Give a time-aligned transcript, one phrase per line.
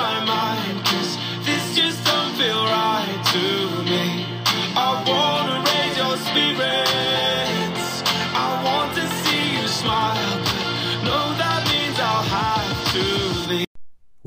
[0.00, 1.12] my mind Cause
[1.46, 3.44] this just don't feel right to
[3.92, 4.06] me
[4.76, 7.86] I wanna raise your spirits
[8.46, 10.30] I want to see you smile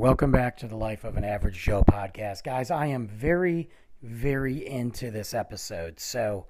[0.04, 2.44] Welcome back to the Life of an Average Joe podcast.
[2.44, 3.70] Guys, I am very,
[4.02, 5.98] very into this episode.
[5.98, 6.46] So,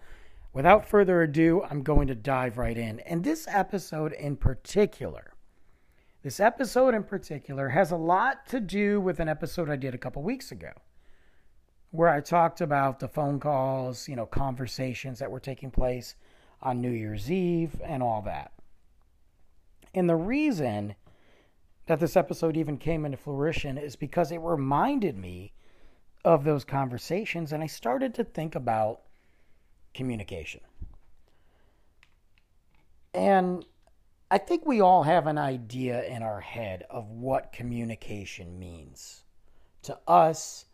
[0.53, 2.99] without further ado, I'm going to dive right in.
[3.01, 5.32] And this episode in particular,
[6.23, 9.97] this episode in particular has a lot to do with an episode I did a
[9.97, 10.71] couple weeks ago
[11.91, 16.15] where I talked about the phone calls, you know, conversations that were taking place
[16.61, 18.53] on New Year's Eve and all that.
[19.93, 20.95] And the reason
[21.88, 25.52] that this episode even came into fruition is because it reminded me
[26.23, 29.02] of those conversations and I started to think about
[29.93, 30.61] communication.
[33.13, 33.65] And
[34.34, 39.26] I think we all have an idea in our head of what communication means
[39.84, 40.66] to us.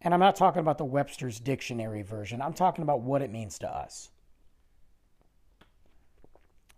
[0.00, 3.58] And I'm not talking about the Webster's Dictionary version, I'm talking about what it means
[3.58, 4.10] to us.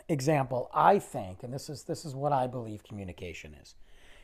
[0.08, 3.74] Example, I think, and this is this is what I believe communication is.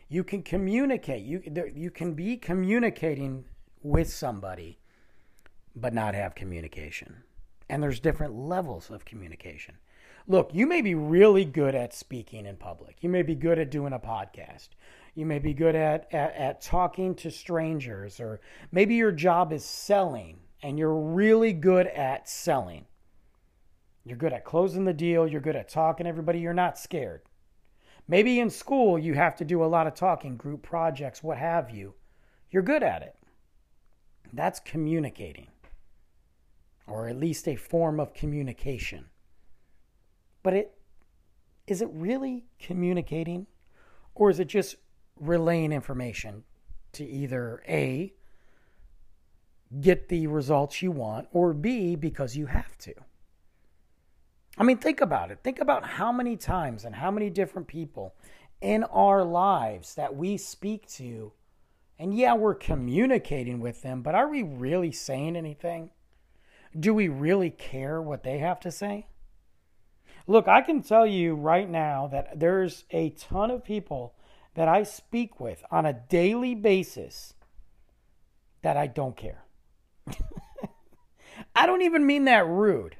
[0.08, 1.42] You can communicate, you
[1.74, 3.44] you can be communicating
[3.82, 4.78] with somebody
[5.76, 7.24] but not have communication.
[7.68, 9.76] And there's different levels of communication.
[10.26, 12.96] Look, you may be really good at speaking in public.
[13.02, 14.68] You may be good at doing a podcast.
[15.14, 18.40] You may be good at, at, at talking to strangers, or
[18.72, 22.86] maybe your job is selling and you're really good at selling.
[24.04, 25.28] You're good at closing the deal.
[25.28, 26.40] You're good at talking to everybody.
[26.40, 27.20] You're not scared.
[28.08, 31.70] Maybe in school you have to do a lot of talking, group projects, what have
[31.70, 31.94] you.
[32.50, 33.14] You're good at it.
[34.32, 35.48] That's communicating
[36.86, 39.06] or at least a form of communication.
[40.44, 40.74] But it
[41.66, 43.48] is it really communicating
[44.14, 44.76] or is it just
[45.18, 46.44] relaying information
[46.92, 48.14] to either A
[49.80, 52.94] get the results you want or B because you have to?
[54.56, 55.40] I mean, think about it.
[55.42, 58.14] Think about how many times and how many different people
[58.60, 61.32] in our lives that we speak to.
[61.98, 65.90] And yeah, we're communicating with them, but are we really saying anything?
[66.78, 69.06] do we really care what they have to say?
[70.26, 74.14] Look, I can tell you right now that there's a ton of people
[74.54, 77.34] that I speak with on a daily basis
[78.62, 79.44] that I don't care.
[81.54, 82.96] I don't even mean that rude.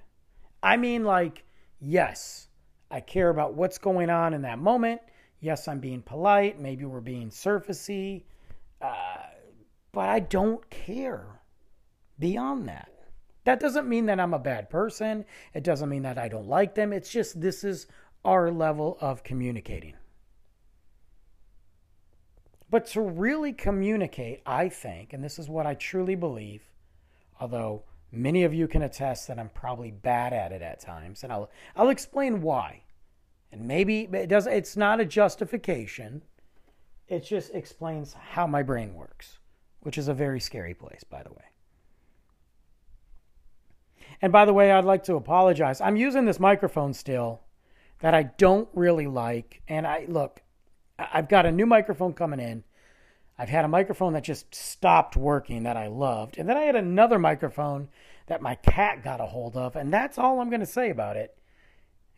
[0.63, 1.45] I mean, like,
[1.81, 2.49] yes,
[2.91, 5.01] I care about what's going on in that moment.
[5.41, 6.61] Yes, I'm being polite.
[6.61, 8.25] Maybe we're being surfacey.
[8.81, 9.17] Uh,
[9.93, 11.41] but I don't care
[12.19, 12.94] beyond that.
[13.45, 15.25] That doesn't mean that I'm a bad person.
[15.53, 16.93] It doesn't mean that I don't like them.
[16.93, 17.87] It's just this is
[18.25, 19.95] our level of communicating.
[22.71, 26.63] But to really communicate, I think, and this is what I truly believe,
[27.39, 31.33] although many of you can attest that I'm probably bad at it at times, and
[31.33, 32.83] I'll I'll explain why.
[33.53, 36.23] And maybe it does it's not a justification.
[37.07, 39.39] It just explains how my brain works,
[39.81, 41.45] which is a very scary place, by the way.
[44.23, 45.81] And by the way, I'd like to apologize.
[45.81, 47.41] I'm using this microphone still
[48.01, 49.63] that I don't really like.
[49.69, 50.43] And I look,
[50.99, 52.65] I've got a new microphone coming in.
[53.39, 56.39] I've had a microphone that just stopped working that I loved.
[56.39, 57.89] And then I had another microphone
[58.27, 59.75] that my cat got a hold of.
[59.75, 61.37] And that's all I'm going to say about it.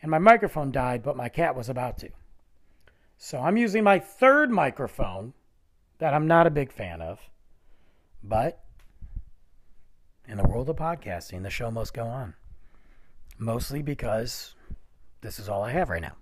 [0.02, 2.10] And my microphone died, but my cat was about to.
[3.16, 5.32] So I'm using my third microphone
[5.98, 7.18] that I'm not a big fan of.
[8.22, 8.62] But
[10.28, 12.34] in the world of podcasting, the show must go on.
[13.38, 14.54] Mostly because
[15.20, 16.16] this is all I have right now.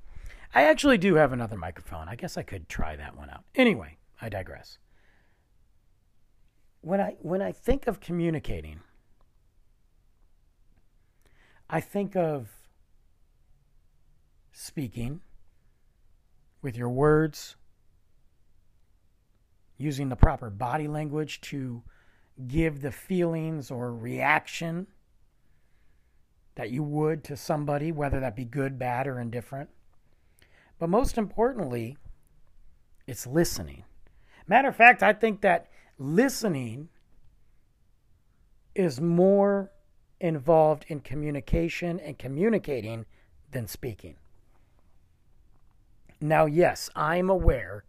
[0.55, 2.09] I actually do have another microphone.
[2.09, 3.45] I guess I could try that one out.
[3.55, 4.79] Anyway, I digress.
[6.81, 8.81] When I when I think of communicating,
[11.69, 12.51] I think of
[14.53, 15.21] speaking
[16.63, 17.57] with your words,
[19.77, 21.83] using the proper body language to
[22.49, 24.87] give the feelings or reaction
[26.57, 29.71] that you would to somebody, whether that be good, bad, or indifferent.
[30.79, 31.97] But most importantly,
[33.07, 33.85] It's listening.
[34.47, 36.89] Matter of fact, I think that listening
[38.75, 39.71] is more
[40.21, 43.05] involved in communication and communicating
[43.53, 44.17] than speaking.
[46.21, 47.85] Now, yes, I'm aware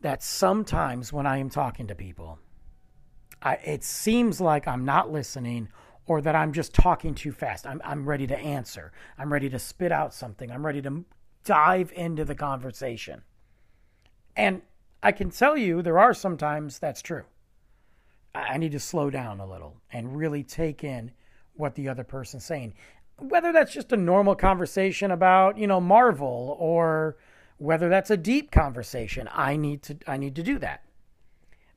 [0.00, 2.38] that sometimes when I am talking to people,
[3.42, 5.68] I, it seems like I'm not listening
[6.06, 7.66] or that I'm just talking too fast.
[7.66, 8.92] I'm, I'm ready to answer.
[9.18, 10.50] I'm ready to spit out something.
[10.50, 11.04] I'm ready to
[11.44, 13.22] dive into the conversation.
[14.36, 14.62] And
[15.02, 17.24] I can tell you there are sometimes that's true.
[18.34, 21.12] I need to slow down a little and really take in
[21.54, 22.74] what the other person's saying.
[23.18, 27.16] Whether that's just a normal conversation about, you know, Marvel or
[27.56, 30.82] whether that's a deep conversation, I need to I need to do that.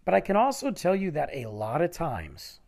[0.09, 2.61] But I can also tell you that a lot of times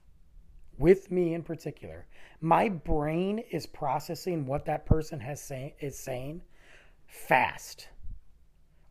[0.77, 2.05] with me in particular,
[2.39, 6.43] my brain is processing what that person has say, is saying
[7.07, 7.88] fast.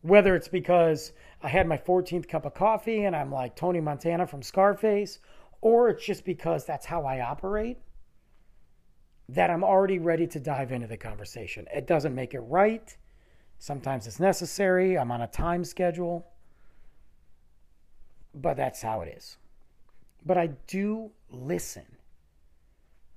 [0.01, 4.27] Whether it's because I had my 14th cup of coffee and I'm like Tony Montana
[4.27, 5.19] from Scarface,
[5.61, 7.77] or it's just because that's how I operate,
[9.29, 11.67] that I'm already ready to dive into the conversation.
[11.73, 12.97] It doesn't make it right.
[13.59, 14.97] Sometimes it's necessary.
[14.97, 16.27] I'm on a time schedule.
[18.33, 19.37] But that's how it is.
[20.25, 21.85] But I do listen.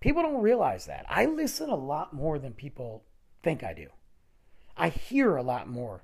[0.01, 1.07] People don't realize that.
[1.09, 3.05] I listen a lot more than people
[3.43, 3.89] think I do.
[4.77, 6.03] I hear a lot more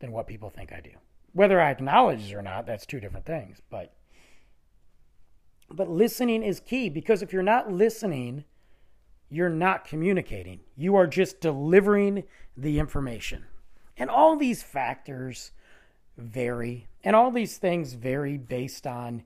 [0.00, 0.90] than what people think I do.
[1.32, 3.62] Whether I acknowledge it or not, that's two different things.
[3.70, 3.94] But
[5.70, 8.44] but listening is key because if you're not listening,
[9.28, 10.60] you're not communicating.
[10.76, 12.24] You are just delivering
[12.56, 13.44] the information.
[13.96, 15.52] And all these factors
[16.18, 19.22] vary, and all these things vary based on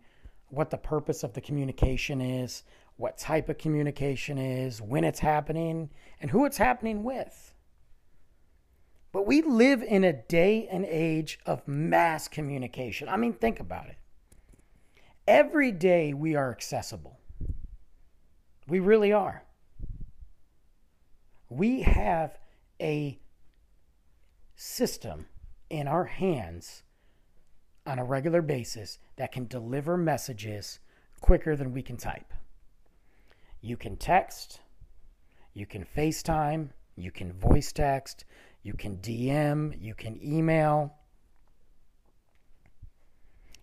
[0.49, 2.63] what the purpose of the communication is,
[2.97, 5.91] what type of communication is, when it's happening,
[6.21, 7.55] and who it's happening with.
[9.11, 13.09] But we live in a day and age of mass communication.
[13.09, 13.97] I mean, think about it.
[15.27, 17.19] Every day we are accessible.
[18.69, 19.45] We really are.
[21.49, 22.39] We have
[22.81, 23.19] a
[24.55, 25.27] system
[25.73, 26.83] in our hands
[27.87, 30.79] on a regular basis that can deliver messages
[31.21, 32.33] quicker than we can type.
[33.63, 34.61] You can text,
[35.55, 38.27] you can FaceTime, you can voice text,
[38.63, 40.95] you can DM, you can email,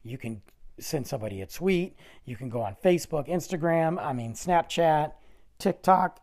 [0.01, 0.41] you can
[0.79, 1.95] send somebody a tweet,
[2.25, 5.11] you can go on Facebook, Instagram, I mean, Snapchat,
[5.59, 6.21] TikTok.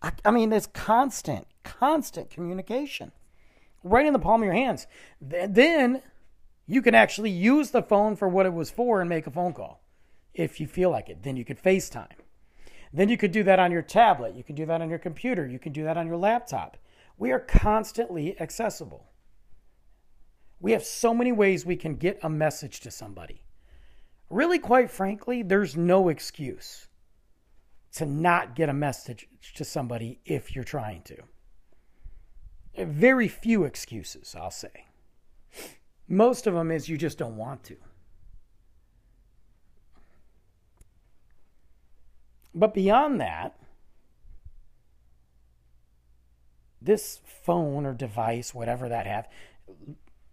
[0.00, 3.10] I, I mean, it's constant, constant communication
[3.84, 4.88] right in the palm of your hands.
[5.20, 6.02] Then
[6.66, 9.52] you can actually use the phone for what it was for and make a phone
[9.52, 9.84] call
[10.32, 11.22] if you feel like it.
[11.22, 12.16] Then you could FaceTime.
[12.92, 14.34] Then you could do that on your tablet.
[14.34, 15.46] You can do that on your computer.
[15.46, 16.76] You can do that on your laptop.
[17.18, 19.06] We are constantly accessible.
[20.60, 23.42] We have so many ways we can get a message to somebody.
[24.30, 26.88] Really, quite frankly, there's no excuse
[27.92, 31.16] to not get a message to somebody if you're trying to.
[32.76, 34.86] Very few excuses, I'll say.
[36.08, 37.76] Most of them is you just don't want to.
[42.54, 43.56] But beyond that,
[46.80, 49.28] this phone or device, whatever that have,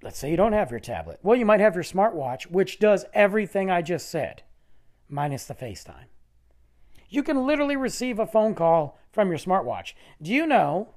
[0.03, 1.19] let's say you don't have your tablet.
[1.23, 4.43] Well, you might have your smartwatch, which does everything I just said,
[5.09, 6.05] minus the FaceTime.
[7.09, 9.93] You can literally receive a phone call from your smartwatch.
[10.21, 10.95] Do you know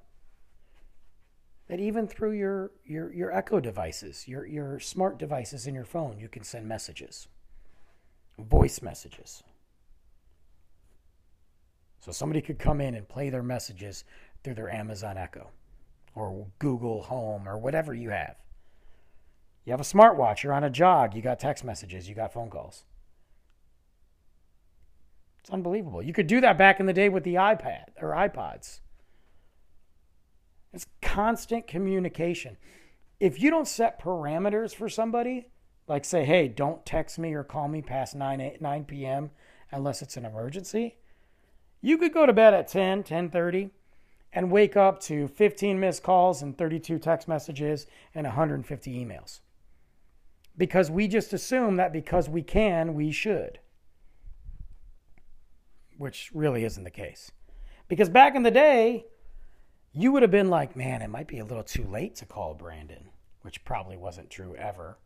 [1.75, 6.21] that even through your, your, your Echo devices, your, your smart devices in your phone,
[6.21, 7.26] you can send messages,
[8.38, 9.43] voice messages?
[11.99, 14.04] So somebody could come in and play their messages
[14.45, 15.50] through their Amazon Echo
[16.14, 18.37] or Google Home or whatever you have.
[19.64, 22.50] You have a smartwatch, you're on a jog, you got text messages, you got phone
[22.50, 22.85] calls.
[25.40, 26.04] It's unbelievable.
[26.04, 28.78] You could do that back in the day with the iPad or iPods.
[30.75, 32.57] It's constant communication.
[33.21, 35.47] If you don't set parameters for somebody,
[35.87, 39.31] like say, hey, don't text me or call me past 9, 8, 9 p.m.
[39.71, 40.97] unless it's an emergency,
[41.81, 43.71] you could go to bed at 10, 10:30
[44.33, 49.40] and wake up to 15 missed calls and 32 text messages and 150 emails.
[50.57, 53.61] Because we just assume that because we can, we should.
[55.99, 57.31] Which really isn't the case.
[57.87, 59.04] Because back in the day,
[59.95, 62.55] you would have been like, man, it might be a little too late to call
[62.55, 63.09] Brandon,
[63.43, 64.99] which probably wasn't true ever.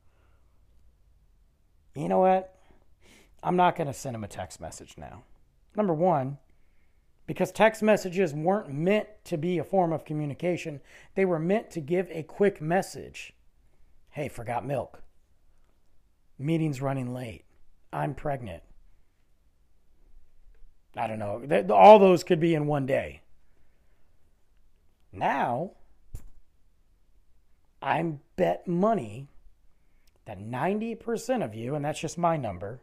[1.95, 2.55] You know what?
[3.43, 5.23] I'm not going to send him a text message now.
[5.77, 6.39] Number one,
[7.27, 10.81] because text messages weren't meant to be a form of communication.
[11.15, 13.35] They were meant to give a quick message
[14.19, 15.03] Hey, forgot milk.
[16.39, 17.45] Meeting's running late.
[17.93, 18.65] I'm pregnant.
[20.97, 21.47] I don't know.
[21.73, 23.23] All those could be in one day.
[25.13, 25.73] Now,
[27.81, 29.29] I'm bet money
[30.27, 32.83] that 90% of you, and that's just my number,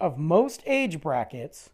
[0.00, 1.70] of most age brackets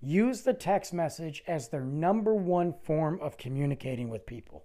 [0.00, 4.64] use the text message as their number one form of communicating with people.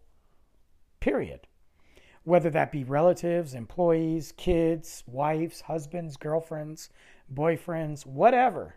[1.00, 1.48] Period.
[2.24, 6.90] Whether that be relatives, employees, kids, wives, husbands, girlfriends,
[7.34, 8.76] boyfriends, whatever.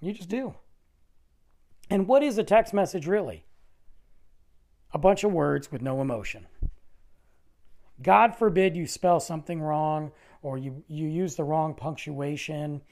[0.00, 0.54] You just do.
[1.88, 3.44] And what is a text message really?
[4.92, 6.46] A bunch of words with no emotion.
[8.02, 10.12] God forbid you spell something wrong
[10.42, 12.82] or you, you use the wrong punctuation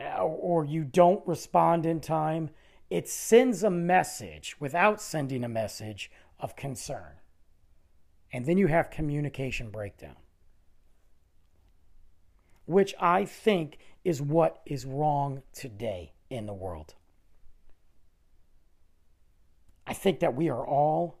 [0.00, 2.50] uh, or you don't respond in time.
[2.90, 7.18] It sends a message without sending a message of concern.
[8.32, 10.16] And then you have communication breakdown,
[12.66, 16.94] which I think is what is wrong today in the world.
[19.86, 21.18] I think that we are all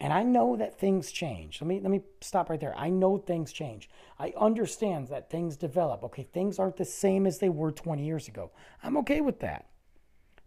[0.00, 1.60] and I know that things change.
[1.60, 2.76] Let me let me stop right there.
[2.76, 3.90] I know things change.
[4.18, 6.04] I understand that things develop.
[6.04, 8.52] Okay, things aren't the same as they were 20 years ago.
[8.82, 9.66] I'm okay with that.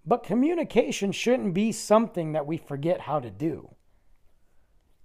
[0.05, 3.75] But communication shouldn't be something that we forget how to do.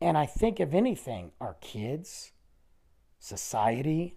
[0.00, 2.32] And I think if anything, our kids,
[3.18, 4.16] society,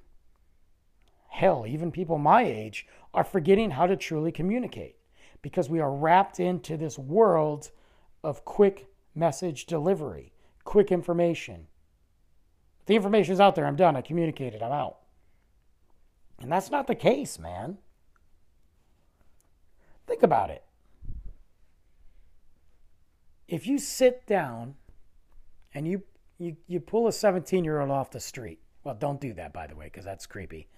[1.30, 4.96] hell, even people my age are forgetting how to truly communicate
[5.42, 7.72] because we are wrapped into this world
[8.24, 10.34] of quick message delivery,
[10.64, 11.68] quick information.
[12.86, 13.66] The information is out there.
[13.66, 13.96] I'm done.
[13.96, 14.62] I communicated.
[14.62, 14.98] I'm out.
[16.42, 17.78] And that's not the case, man.
[20.08, 20.64] Think about it.
[23.48, 24.76] If you sit down
[25.74, 26.04] and you
[26.40, 29.68] you, you pull a 17 year old off the street, well, don't do that, by
[29.68, 30.70] the way, because that's creepy.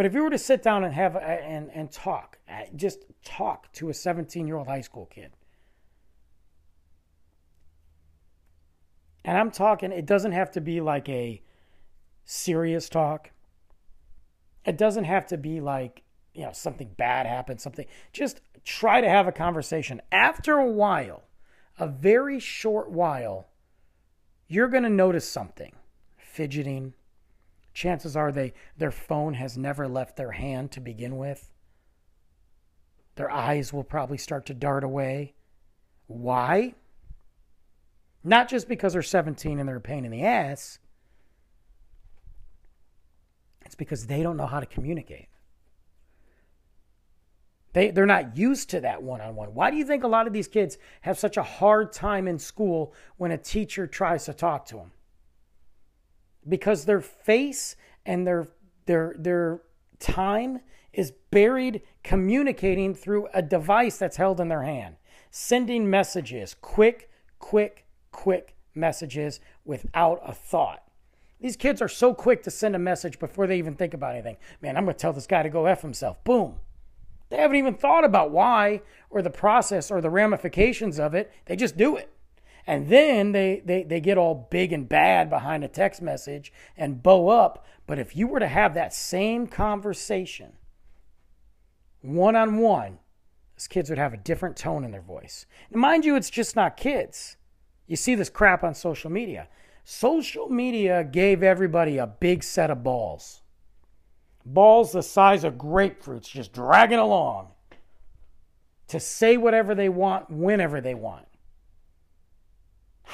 [0.00, 3.70] But if you were to sit down and have and and talk, uh, just talk
[3.74, 5.30] to a 17 year old high school kid,
[9.26, 11.42] and I'm talking, it doesn't have to be like a
[12.24, 13.32] serious talk.
[14.64, 16.02] It doesn't have to be like
[16.32, 17.84] you know something bad happened, something.
[18.10, 20.00] Just try to have a conversation.
[20.10, 21.24] After a while,
[21.78, 23.48] a very short while,
[24.48, 25.74] you're going to notice something,
[26.16, 26.94] fidgeting
[27.72, 31.50] chances are they their phone has never left their hand to begin with.
[33.16, 35.34] Their eyes will probably start to dart away.
[36.06, 36.74] Why?
[38.22, 40.78] Not just because they're 17 and they're a pain in the ass.
[43.64, 45.28] It's because they don't know how to communicate.
[47.72, 49.54] They, they're not used to that one on one.
[49.54, 52.38] Why do you think a lot of these kids have such a hard time in
[52.38, 54.90] school when a teacher tries to talk to them?
[56.48, 58.48] Because their face and their
[58.86, 59.62] their their
[59.98, 60.60] time
[60.92, 64.96] is buried communicating through a device that's held in their hand,
[65.30, 70.82] sending messages, quick, quick, quick messages without a thought.
[71.40, 74.36] These kids are so quick to send a message before they even think about anything.
[74.60, 76.22] Man, I'm going to tell this guy to go F himself.
[76.24, 76.56] Boom.
[77.30, 81.32] They haven't even thought about why or the process or the ramifications of it.
[81.46, 82.12] They just do it.
[82.70, 87.02] And then they, they, they get all big and bad behind a text message and
[87.02, 87.66] bow up.
[87.88, 90.52] But if you were to have that same conversation
[92.00, 93.00] one on one,
[93.56, 95.46] those kids would have a different tone in their voice.
[95.72, 97.36] And mind you, it's just not kids.
[97.88, 99.48] You see this crap on social media.
[99.82, 103.42] Social media gave everybody a big set of balls.
[104.46, 107.48] Balls the size of grapefruits just dragging along
[108.86, 111.26] to say whatever they want whenever they want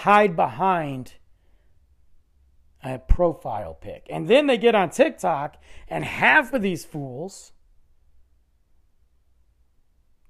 [0.00, 1.14] hide behind
[2.84, 4.06] a profile pic.
[4.10, 5.56] And then they get on TikTok,
[5.88, 7.52] and half of these fools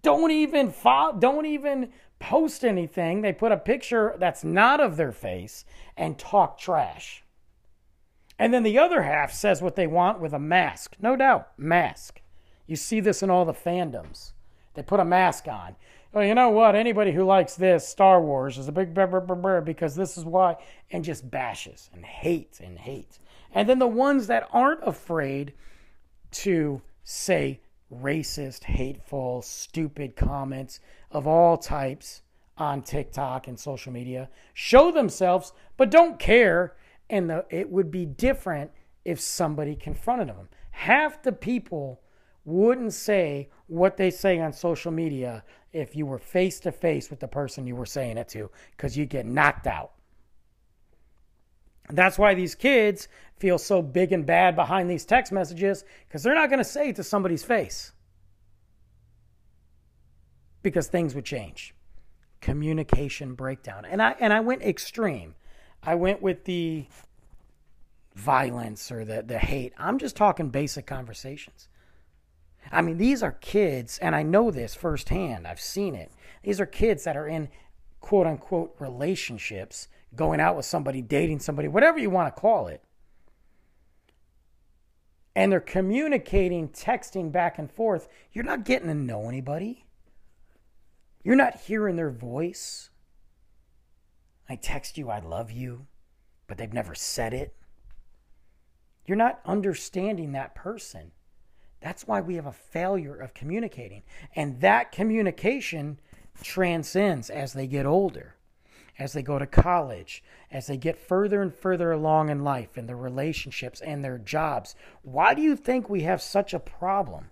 [0.02, 3.22] don't even follow, don't even post anything.
[3.22, 5.64] They put a picture that's not of their face
[5.96, 7.24] and talk trash.
[8.38, 10.94] And then the other half says what they want with a mask.
[11.00, 12.20] No doubt, mask.
[12.68, 14.32] You see this in all the fandoms.
[14.74, 15.74] They put a mask on
[16.12, 16.74] well, you know what?
[16.74, 20.56] Anybody who likes this, Star Wars, is a big brr, brr, because this is why,
[20.90, 23.18] and just bashes and hates and hates.
[23.52, 25.52] And then the ones that aren't afraid
[26.32, 27.60] to say
[27.92, 32.22] racist, hateful, stupid comments of all types
[32.58, 36.74] on TikTok and social media show themselves, but don't care.
[37.08, 38.70] And the, it would be different
[39.04, 40.48] if somebody confronted them.
[40.70, 42.00] Half the people
[42.46, 47.20] wouldn't say what they say on social media if you were face to face with
[47.20, 49.90] the person you were saying it to because you'd get knocked out.
[51.90, 56.34] That's why these kids feel so big and bad behind these text messages because they're
[56.34, 57.92] not going to say it to somebody's face
[60.62, 61.74] because things would change.
[62.40, 63.84] Communication breakdown.
[63.84, 65.34] And I and I went extreme.
[65.82, 66.86] I went with the
[68.14, 69.72] violence or the, the hate.
[69.78, 71.68] I'm just talking basic conversations.
[72.72, 75.46] I mean, these are kids, and I know this firsthand.
[75.46, 76.12] I've seen it.
[76.42, 77.48] These are kids that are in
[78.00, 82.82] quote unquote relationships, going out with somebody, dating somebody, whatever you want to call it.
[85.34, 88.08] And they're communicating, texting back and forth.
[88.32, 89.84] You're not getting to know anybody.
[91.22, 92.90] You're not hearing their voice.
[94.48, 95.86] I text you, I love you,
[96.46, 97.54] but they've never said it.
[99.04, 101.12] You're not understanding that person.
[101.80, 104.02] That's why we have a failure of communicating.
[104.34, 106.00] And that communication
[106.42, 108.34] transcends as they get older,
[108.98, 112.86] as they go to college, as they get further and further along in life, in
[112.86, 114.74] their relationships and their jobs.
[115.02, 117.30] Why do you think we have such a problem?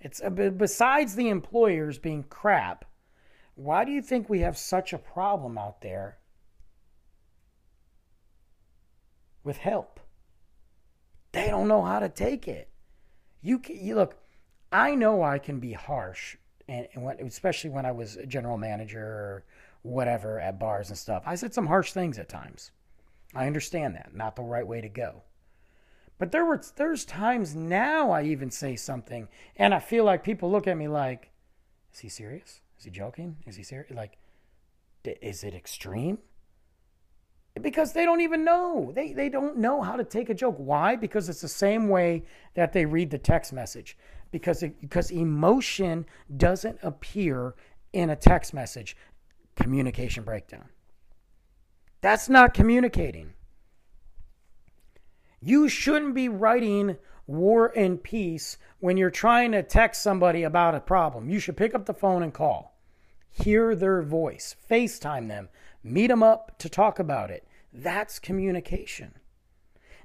[0.00, 2.84] It's uh, besides the employers being crap.
[3.54, 6.18] Why do you think we have such a problem out there
[9.42, 9.98] with help?
[11.32, 12.68] They don't know how to take it.
[13.46, 14.16] You, can, you look.
[14.72, 16.36] I know I can be harsh,
[16.66, 19.44] and, and when, especially when I was a general manager or
[19.82, 21.22] whatever at bars and stuff.
[21.24, 22.72] I said some harsh things at times.
[23.36, 24.16] I understand that.
[24.16, 25.22] Not the right way to go.
[26.18, 30.50] But there were there's times now I even say something and I feel like people
[30.50, 31.30] look at me like,
[31.94, 32.62] is he serious?
[32.78, 33.36] Is he joking?
[33.46, 33.92] Is he serious?
[33.92, 34.18] Like,
[35.04, 36.18] is it extreme?
[37.62, 38.92] Because they don't even know.
[38.94, 40.56] They, they don't know how to take a joke.
[40.58, 40.96] Why?
[40.96, 43.96] Because it's the same way that they read the text message.
[44.30, 47.54] Because, it, because emotion doesn't appear
[47.92, 48.96] in a text message.
[49.54, 50.68] Communication breakdown.
[52.02, 53.32] That's not communicating.
[55.40, 60.80] You shouldn't be writing war and peace when you're trying to text somebody about a
[60.80, 61.30] problem.
[61.30, 62.78] You should pick up the phone and call.
[63.30, 65.48] Hear their voice, FaceTime them,
[65.86, 67.46] meet them up to talk about it.
[67.72, 69.14] That's communication.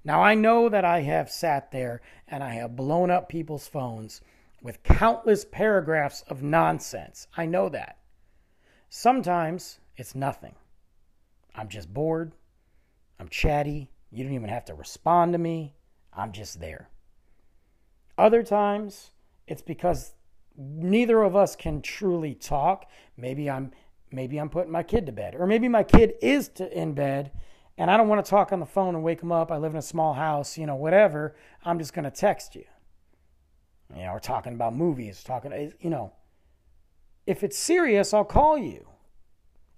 [0.03, 4.21] Now, I know that I have sat there and I have blown up people's phones
[4.61, 7.27] with countless paragraphs of nonsense.
[7.35, 7.97] I know that.
[8.89, 10.55] Sometimes it's nothing.
[11.55, 12.33] I'm just bored.
[13.19, 13.89] I'm chatty.
[14.11, 15.75] You don't even have to respond to me.
[16.13, 16.89] I'm just there.
[18.17, 19.11] Other times,
[19.47, 20.13] it's because
[20.57, 22.89] neither of us can truly talk.
[23.15, 23.71] Maybe I'm
[24.11, 27.31] maybe I'm putting my kid to bed, or maybe my kid is to, in bed
[27.77, 29.51] and I don't want to talk on the phone and wake him up.
[29.51, 31.35] I live in a small house, you know, whatever.
[31.63, 32.65] I'm just going to text you.
[33.95, 36.13] You know, we're talking about movies, talking, eh, you know.
[37.25, 38.87] If it's serious, I'll call you.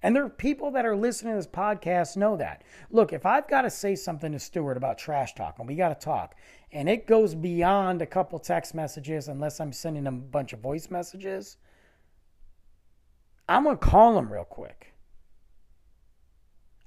[0.02, 2.64] And there are people that are listening to this podcast know that.
[2.92, 5.98] Look, if I've got to say something to Stuart about trash talk, and we got
[5.98, 6.36] to talk,
[6.74, 10.60] and it goes beyond a couple text messages, unless I'm sending him a bunch of
[10.60, 11.56] voice messages,
[13.48, 14.94] I'm to call him real quick.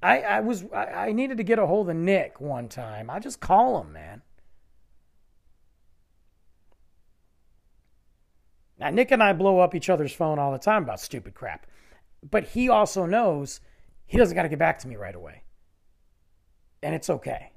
[0.01, 3.09] I, I was I, I needed to get a hold of Nick one time.
[3.09, 4.21] I just call him, man.
[8.79, 11.65] Now Nick and I blow up each other's phone all the time about stupid crap.
[12.29, 13.59] But he also knows
[14.05, 15.43] he doesn't got to get back to me right away.
[16.81, 17.51] And it's okay.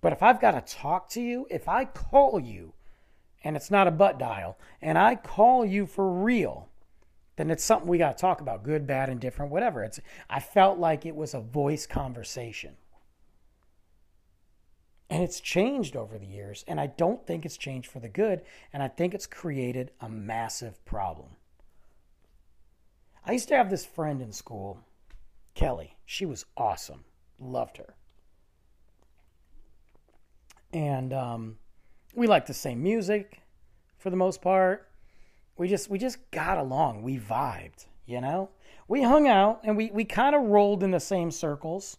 [0.00, 2.74] But if I've got to talk to you, if I call you
[3.44, 6.68] and it's not a butt dial, and I call you for real,
[7.36, 9.82] then it's something we got to talk about good, bad, and different, whatever.
[9.82, 12.76] It's I felt like it was a voice conversation.
[15.08, 18.42] And it's changed over the years, and I don't think it's changed for the good,
[18.72, 21.36] and I think it's created a massive problem.
[23.24, 24.80] I used to have this friend in school,
[25.54, 25.96] Kelly.
[26.04, 27.04] She was awesome.
[27.38, 27.94] Loved her.
[30.72, 31.58] And um,
[32.14, 33.42] we liked the same music
[33.98, 34.88] for the most part
[35.56, 37.02] we just we just got along.
[37.02, 38.50] We vibed, you know.
[38.88, 41.98] We hung out and we we kind of rolled in the same circles.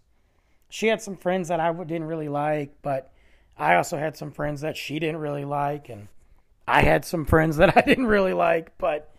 [0.69, 3.11] She had some friends that I didn't really like, but
[3.57, 6.07] I also had some friends that she didn't really like, and
[6.67, 8.77] I had some friends that I didn't really like.
[8.77, 9.13] But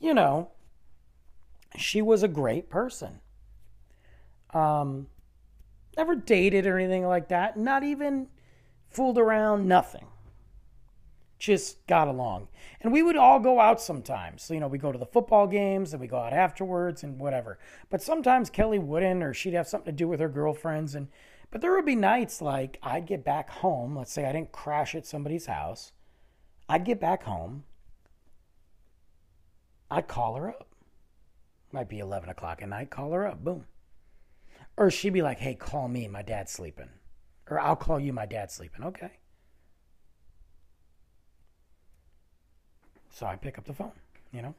[0.00, 0.50] you know,
[1.76, 3.20] she was a great person.
[4.52, 5.06] Um,
[5.96, 7.56] never dated or anything like that.
[7.56, 8.28] Not even
[8.90, 9.66] fooled around.
[9.66, 10.06] Nothing
[11.38, 12.48] just got along.
[12.80, 14.42] And we would all go out sometimes.
[14.42, 17.18] So, you know, we go to the football games and we go out afterwards and
[17.18, 17.58] whatever.
[17.90, 20.94] But sometimes Kelly wouldn't, or she'd have something to do with her girlfriends.
[20.94, 21.08] And
[21.50, 23.96] But there would be nights like I'd get back home.
[23.96, 25.92] Let's say I didn't crash at somebody's house.
[26.68, 27.64] I'd get back home.
[29.90, 30.68] I'd call her up.
[31.72, 32.90] Might be 11 o'clock at night.
[32.90, 33.44] Call her up.
[33.44, 33.66] Boom.
[34.76, 36.08] Or she'd be like, hey, call me.
[36.08, 36.88] My dad's sleeping.
[37.48, 38.12] Or I'll call you.
[38.12, 38.84] My dad's sleeping.
[38.84, 39.12] Okay.
[43.16, 43.92] So I pick up the phone,
[44.30, 44.54] you know?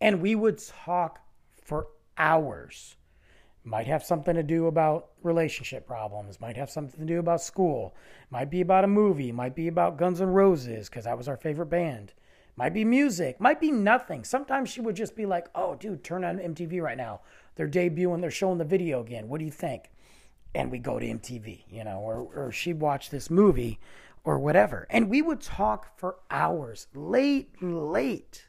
[0.00, 1.18] And we would talk
[1.64, 2.94] for hours.
[3.64, 7.96] Might have something to do about relationship problems, might have something to do about school,
[8.30, 11.36] might be about a movie, might be about Guns N' Roses, because that was our
[11.36, 12.12] favorite band.
[12.54, 14.22] Might be music, might be nothing.
[14.22, 17.22] Sometimes she would just be like, oh, dude, turn on MTV right now.
[17.56, 19.26] They're debuting, they're showing the video again.
[19.28, 19.90] What do you think?
[20.54, 23.80] And we go to MTV, you know, or, or she'd watch this movie
[24.24, 24.86] or whatever.
[24.90, 28.46] And we would talk for hours, late, late.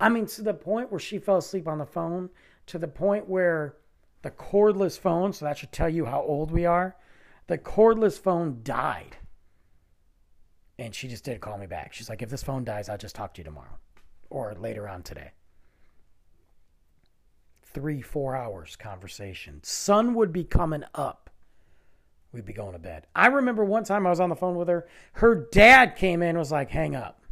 [0.00, 2.30] I mean, to the point where she fell asleep on the phone,
[2.66, 3.76] to the point where
[4.22, 6.96] the cordless phone, so that should tell you how old we are,
[7.46, 9.18] the cordless phone died.
[10.78, 11.92] And she just did call me back.
[11.92, 13.78] She's like, if this phone dies, I'll just talk to you tomorrow
[14.30, 15.32] or later on today.
[17.62, 19.60] Three, four hours conversation.
[19.62, 21.23] Sun would be coming up.
[22.34, 23.06] We'd be going to bed.
[23.14, 24.88] I remember one time I was on the phone with her.
[25.12, 27.22] Her dad came in and was like, hang up.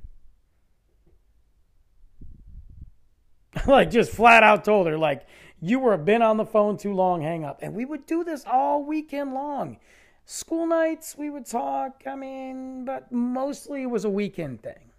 [3.67, 5.27] like, just flat out told her, like,
[5.61, 7.59] you were been on the phone too long, hang up.
[7.63, 9.79] And we would do this all weekend long.
[10.25, 12.05] School nights, we would talk.
[12.07, 14.93] I mean, but mostly it was a weekend thing.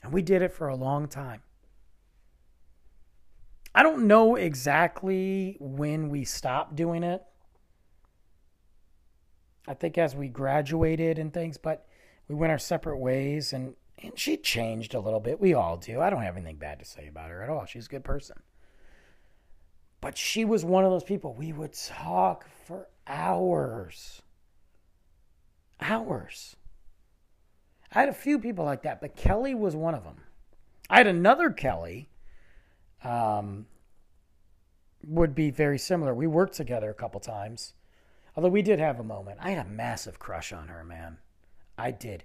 [0.00, 1.42] And we did it for a long time.
[3.74, 7.24] I don't know exactly when we stopped doing it.
[9.68, 11.86] I think as we graduated and things, but
[12.26, 15.40] we went our separate ways and, and she changed a little bit.
[15.40, 16.00] We all do.
[16.00, 17.66] I don't have anything bad to say about her at all.
[17.66, 18.36] She's a good person.
[20.00, 21.34] But she was one of those people.
[21.34, 24.22] We would talk for hours
[25.80, 26.56] hours.
[27.92, 30.18] I had a few people like that, but Kelly was one of them.
[30.90, 32.10] I had another Kelly,
[33.04, 33.66] um,
[35.06, 36.14] would be very similar.
[36.14, 37.74] We worked together a couple times,
[38.38, 39.36] although we did have a moment.
[39.42, 41.18] I had a massive crush on her, man.
[41.76, 42.22] I did.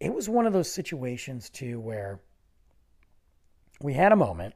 [0.00, 2.22] It was one of those situations too where
[3.82, 4.54] we had a moment.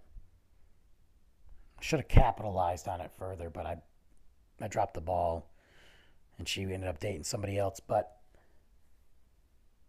[1.83, 3.77] Should have capitalized on it further, but I,
[4.59, 5.51] I dropped the ball,
[6.39, 7.79] and she ended up dating somebody else.
[7.79, 8.17] But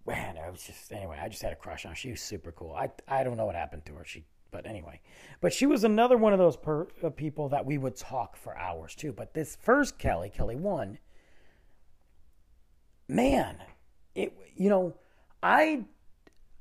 [0.06, 1.20] man, I was just anyway.
[1.24, 1.96] I just had a crush on her.
[1.96, 2.74] She was super cool.
[2.74, 4.04] I I don't know what happened to her.
[4.04, 5.02] She, but anyway,
[5.42, 8.58] but she was another one of those per, uh, people that we would talk for
[8.58, 9.12] hours too.
[9.12, 11.00] But this first Kelly, Kelly one,
[13.08, 13.58] man,
[14.16, 14.96] it you know,
[15.42, 15.86] I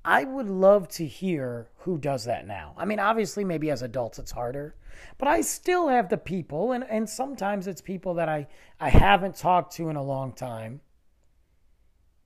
[0.04, 2.74] I would love to hear who does that now.
[2.76, 4.76] I mean, obviously, maybe as adults it's harder,
[5.18, 8.46] but I still have the people, and, and sometimes it's people that I,
[8.78, 10.80] I haven't talked to in a long time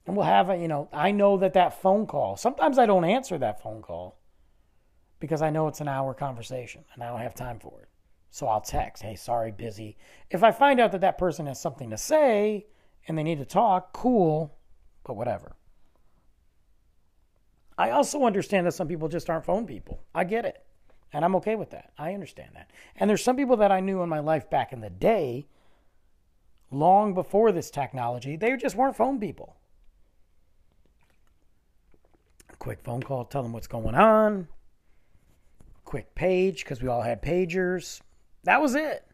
[0.06, 3.04] and we'll have a, you know, I know that that phone call, sometimes I don't
[3.04, 4.18] answer that phone call
[5.20, 7.88] because I know it's an hour conversation and I don't have time for it.
[8.30, 9.96] So I'll text, hey, sorry, busy.
[10.30, 12.66] If I find out that that person has something to say
[13.06, 14.56] and they need to talk, cool,
[15.04, 15.56] but whatever.
[17.76, 20.02] I also understand that some people just aren't phone people.
[20.14, 20.64] I get it.
[21.12, 21.92] And I'm okay with that.
[21.98, 22.70] I understand that.
[22.96, 25.48] And there's some people that I knew in my life back in the day,
[26.70, 29.56] long before this technology, they just weren't phone people
[32.60, 34.46] quick phone call, tell them what's going on,
[35.90, 38.00] quick page, because we all had pagers.
[38.44, 39.04] That was it.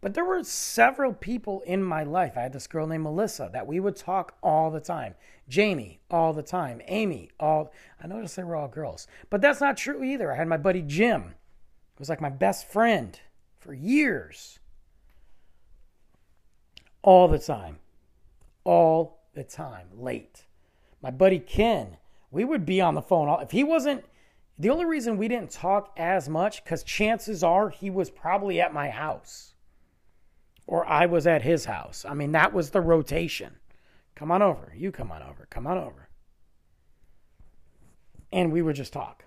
[0.00, 2.34] But there were several people in my life.
[2.36, 5.16] I had this girl named Melissa that we would talk all the time.
[5.48, 6.80] Jamie, all the time.
[6.86, 7.72] Amy, all.
[8.00, 9.08] I noticed they were all girls.
[9.28, 10.32] But that's not true either.
[10.32, 13.18] I had my buddy Jim, who was like my best friend
[13.58, 14.60] for years.
[17.02, 17.80] All the time.
[18.62, 19.88] All the time.
[19.92, 20.44] Late
[21.02, 21.96] my buddy Ken,
[22.30, 23.28] we would be on the phone.
[23.28, 24.04] All, If he wasn't,
[24.58, 28.72] the only reason we didn't talk as much, because chances are he was probably at
[28.72, 29.54] my house
[30.68, 32.04] or I was at his house.
[32.06, 33.56] I mean, that was the rotation.
[34.14, 34.72] Come on over.
[34.76, 35.46] You come on over.
[35.48, 36.08] Come on over.
[38.30, 39.24] And we would just talk.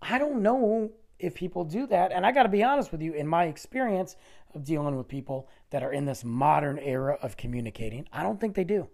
[0.00, 2.12] I don't know if people do that.
[2.12, 4.14] And I got to be honest with you, in my experience
[4.54, 8.54] of dealing with people that are in this modern era of communicating, I don't think
[8.54, 8.88] they do.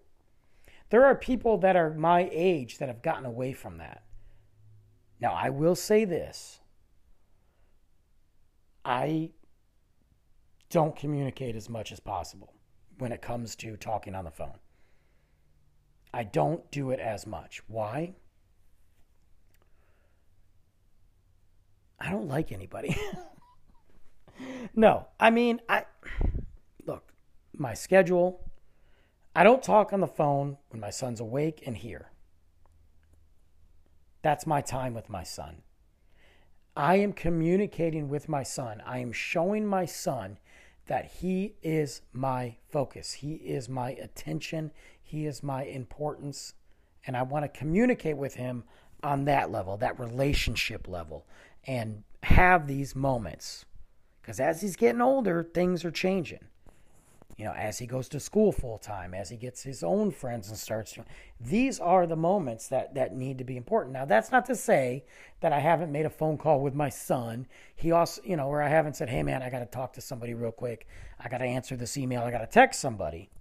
[0.91, 4.03] There are people that are my age that have gotten away from that.
[5.21, 6.59] Now, I will say this
[8.83, 9.31] I
[10.69, 12.53] don't communicate as much as possible
[12.97, 14.59] when it comes to talking on the phone.
[16.13, 17.61] I don't do it as much.
[17.67, 18.15] Why?
[22.01, 22.97] I don't like anybody.
[24.75, 25.85] no, I mean, I
[26.85, 27.13] look,
[27.55, 28.50] my schedule,
[29.33, 32.11] I don't talk on the phone when my son's awake and here.
[34.21, 35.61] That's my time with my son.
[36.75, 38.81] I am communicating with my son.
[38.85, 40.37] I am showing my son
[40.87, 43.13] that he is my focus.
[43.13, 44.71] He is my attention.
[45.01, 46.53] He is my importance.
[47.07, 48.65] And I want to communicate with him
[49.01, 51.25] on that level, that relationship level,
[51.65, 53.65] and have these moments.
[54.21, 56.50] Because as he's getting older, things are changing
[57.41, 60.49] you know, as he goes to school full time, as he gets his own friends
[60.49, 60.95] and starts.
[61.39, 63.93] These are the moments that that need to be important.
[63.93, 65.05] Now, that's not to say
[65.39, 67.47] that I haven't made a phone call with my son.
[67.75, 70.01] He also, you know, where I haven't said, "Hey, man, I got to talk to
[70.01, 70.85] somebody real quick.
[71.19, 72.21] I got to answer this email.
[72.21, 73.31] I got to text somebody."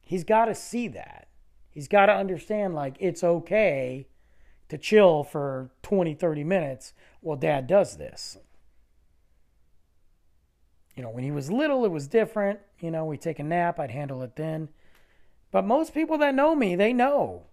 [0.00, 1.26] He's got to see that.
[1.70, 4.06] He's got to understand, like, it's okay
[4.68, 8.38] to chill for 20, 30 minutes while dad does this.
[10.94, 12.60] You know, when he was little, it was different.
[12.80, 14.68] You know, we take a nap, I'd handle it then.
[15.50, 17.44] But most people that know me, they know.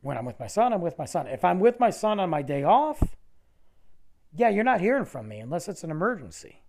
[0.00, 1.26] When I'm with my son, I'm with my son.
[1.26, 3.02] If I'm with my son on my day off,
[4.34, 6.62] yeah, you're not hearing from me unless it's an emergency.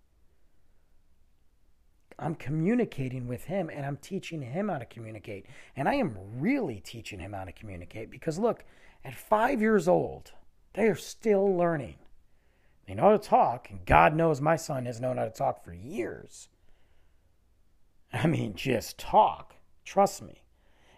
[2.18, 5.46] I'm communicating with him and I'm teaching him how to communicate.
[5.74, 8.64] And I am really teaching him how to communicate because look,
[9.04, 10.32] at five years old,
[10.74, 11.96] they are still learning.
[12.90, 15.62] They know how to talk, and God knows my son has known how to talk
[15.62, 16.48] for years.
[18.12, 19.54] I mean, just talk.
[19.84, 20.42] Trust me.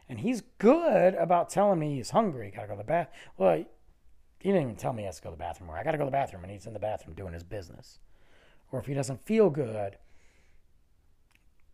[0.09, 2.51] And he's good about telling me he's hungry.
[2.51, 3.11] Gotta go to the bath.
[3.37, 3.67] Well, he
[4.43, 5.71] didn't even tell me he has to go to the bathroom.
[5.71, 7.99] Or I gotta go to the bathroom, and he's in the bathroom doing his business.
[8.71, 9.99] Or if he doesn't feel good.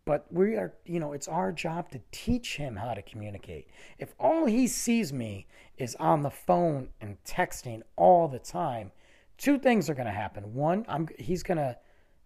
[0.03, 3.69] But we are, you know, it's our job to teach him how to communicate.
[3.97, 8.91] If all he sees me is on the phone and texting all the time,
[9.39, 10.53] two things are going to happen.
[10.53, 11.75] One, I'm, he's going to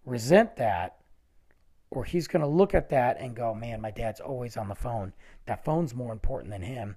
[0.04, 0.98] resent that,
[1.90, 4.74] or he's going to look at that and go, man, my dad's always on the
[4.74, 5.14] phone.
[5.46, 6.96] That phone's more important than him.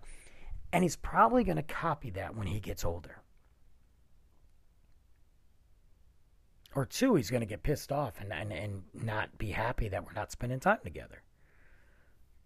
[0.73, 3.21] And he's probably going to copy that when he gets older.
[6.75, 10.03] Or two, he's going to get pissed off and, and, and not be happy that
[10.03, 11.23] we're not spending time together.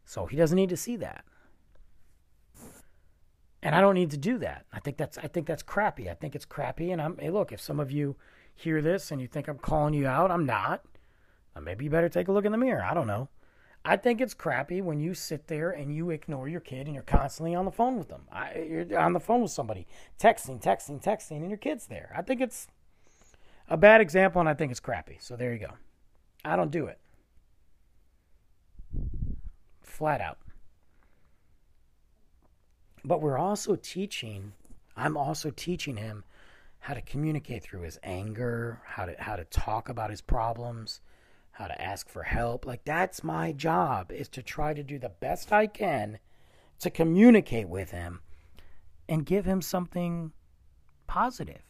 [0.05, 1.25] So he doesn't need to see that
[3.63, 4.65] and I don't need to do that.
[4.73, 6.09] I think that's I think that's crappy.
[6.09, 6.91] I think it's crappy.
[6.91, 8.15] And I'm hey, look, if some of you
[8.53, 10.83] hear this and you think I'm calling you out, I'm not.
[11.55, 12.83] Uh, maybe you better take a look in the mirror.
[12.83, 13.29] I don't know.
[13.83, 17.03] I think it's crappy when you sit there and you ignore your kid and you're
[17.03, 18.27] constantly on the phone with them.
[18.31, 19.87] I, you're on the phone with somebody,
[20.19, 22.13] texting, texting, texting, and your kid's there.
[22.15, 22.67] I think it's
[23.67, 25.17] a bad example, and I think it's crappy.
[25.19, 25.73] So there you go.
[26.45, 26.99] I don't do it.
[29.81, 30.37] Flat out.
[33.03, 34.53] But we're also teaching,
[34.95, 36.23] I'm also teaching him
[36.79, 41.01] how to communicate through his anger, how to how to talk about his problems,
[41.51, 42.65] how to ask for help.
[42.65, 46.19] Like that's my job is to try to do the best I can
[46.79, 48.21] to communicate with him
[49.07, 50.31] and give him something
[51.05, 51.61] positive.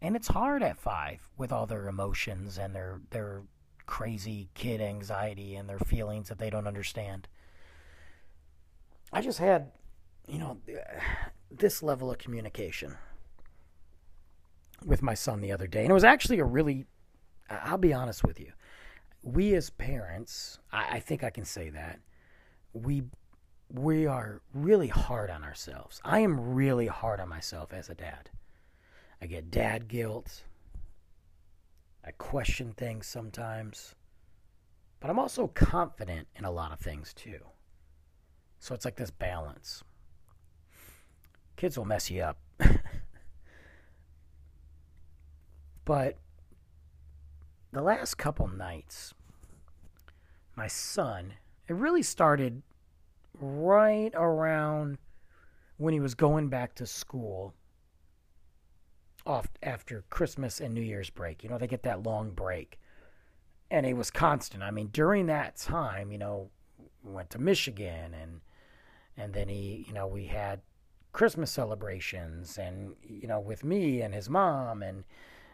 [0.00, 3.42] And it's hard at 5 with all their emotions and their their
[3.86, 7.26] crazy kid anxiety and their feelings that they don't understand.
[9.12, 9.72] I just had,
[10.26, 10.58] you know,
[11.50, 12.96] this level of communication
[14.84, 15.82] with my son the other day.
[15.82, 16.86] And it was actually a really,
[17.50, 18.52] I'll be honest with you.
[19.22, 22.00] We as parents, I, I think I can say that,
[22.72, 23.02] we
[23.70, 26.00] we are really hard on ourselves.
[26.02, 28.30] I am really hard on myself as a dad.
[29.20, 30.44] I get dad guilt.
[32.02, 33.94] I question things sometimes.
[35.00, 37.40] But I'm also confident in a lot of things too.
[38.60, 39.82] So it's like this balance.
[41.56, 42.38] Kids will mess you up.
[45.84, 46.16] but
[47.72, 49.14] the last couple nights,
[50.56, 51.34] my son,
[51.68, 52.62] it really started
[53.40, 54.98] right around
[55.76, 57.54] when he was going back to school
[59.26, 61.44] off after Christmas and New Year's break.
[61.44, 62.78] You know, they get that long break.
[63.70, 64.62] And it was constant.
[64.62, 66.50] I mean, during that time, you know,
[67.02, 68.40] we went to Michigan and
[69.18, 70.60] and then he, you know, we had
[71.12, 75.04] Christmas celebrations and you know with me and his mom and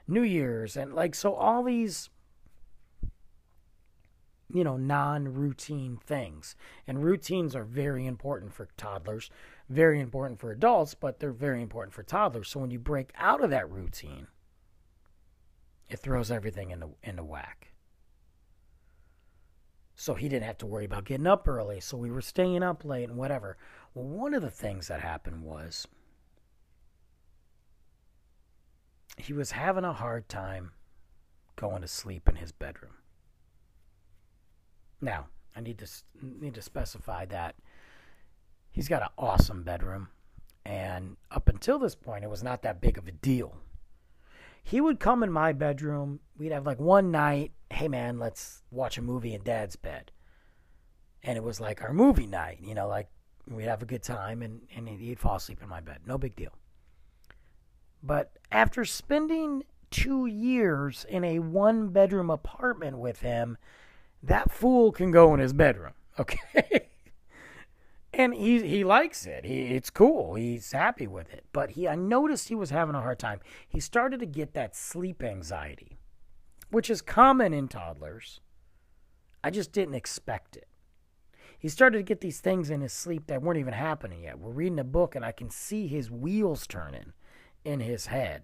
[0.07, 2.11] New Year's and like so all these
[4.53, 6.55] you know non-routine things.
[6.87, 9.31] And routines are very important for toddlers
[9.70, 12.48] very important for adults but they're very important for toddlers.
[12.48, 14.27] So when you break out of that routine
[15.88, 17.74] it throws everything into into whack
[19.96, 21.80] so he didn't have to worry about getting up early.
[21.80, 23.57] So we were staying up late and whatever.
[23.94, 25.87] Well, one of the things that happened was
[29.16, 30.72] he was having a hard time
[31.57, 32.94] going to sleep in his bedroom.
[35.00, 35.88] Now, I need to
[36.20, 37.54] need to specify that
[38.70, 40.09] he's got an awesome bedroom,
[40.64, 43.57] and up until this point, it was not that big of a deal.
[44.64, 46.20] He would come in my bedroom.
[46.38, 50.11] We'd have like one night, hey man, let's watch a movie in Dad's bed,
[51.22, 52.59] and it was like our movie night.
[52.62, 53.09] You know, like
[53.46, 55.98] we'd have a good time, and and he'd fall asleep in my bed.
[56.07, 56.57] No big deal.
[58.03, 63.59] But after spending two years in a one bedroom apartment with him,
[64.22, 65.92] that fool can go in his bedroom.
[66.16, 66.90] Okay.
[68.18, 69.44] And he he likes it.
[69.44, 70.35] He, it's cool.
[70.35, 71.44] He's happy with it.
[71.53, 73.40] But he I noticed he was having a hard time.
[73.68, 75.98] He started to get that sleep anxiety,
[76.70, 78.40] which is common in toddlers.
[79.42, 80.68] I just didn't expect it.
[81.59, 84.38] He started to get these things in his sleep that weren't even happening yet.
[84.38, 87.12] We're reading a book and I can see his wheels turning
[87.64, 88.42] in his head.